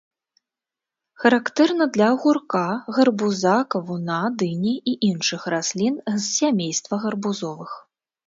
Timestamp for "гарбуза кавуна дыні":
2.95-4.73